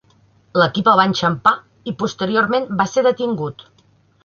[0.61, 1.53] L'equip el va enxampar
[1.93, 3.67] i posteriorment va ser detingut.